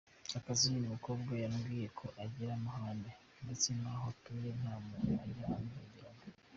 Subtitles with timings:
[0.37, 3.11] Abazi uyu mukobwa bambwiye ko agira amahane,
[3.43, 6.25] ndetse aho atuye nta muntu ujya amuvugiramo.